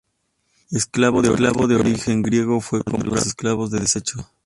Esclavo 0.71 1.21
de 1.21 1.75
origen 1.75 2.23
griego, 2.23 2.59
fue 2.59 2.79
comprado 2.79 3.01
entre 3.03 3.17
los 3.19 3.27
esclavos 3.27 3.69
de 3.69 3.81
desecho. 3.81 4.27